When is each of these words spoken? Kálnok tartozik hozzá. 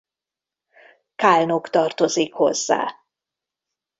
Kálnok 1.15 1.69
tartozik 1.69 2.33
hozzá. 2.33 2.95